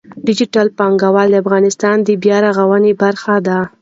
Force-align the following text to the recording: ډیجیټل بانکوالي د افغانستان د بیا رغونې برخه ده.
ډیجیټل 0.27 0.67
بانکوالي 0.77 1.31
د 1.35 1.41
افغانستان 1.43 1.95
د 2.03 2.09
بیا 2.23 2.37
رغونې 2.45 2.93
برخه 3.03 3.35
ده. 3.47 3.57